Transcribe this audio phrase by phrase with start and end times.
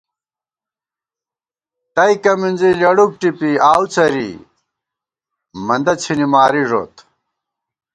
[1.95, 4.29] تَئیکہ مِنزی لېڑوک ٹِپی آؤڅَرِی
[5.65, 6.95] مندہ څِھنی ماری ݫوت